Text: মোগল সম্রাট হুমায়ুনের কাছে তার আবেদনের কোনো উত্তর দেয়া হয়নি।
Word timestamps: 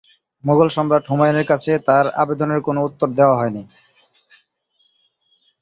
মোগল 0.43 0.67
সম্রাট 0.75 1.03
হুমায়ুনের 1.07 1.45
কাছে 1.47 1.71
তার 1.87 2.05
আবেদনের 2.21 2.59
কোনো 2.67 2.79
উত্তর 2.87 3.07
দেয়া 3.17 3.39
হয়নি। 3.39 3.63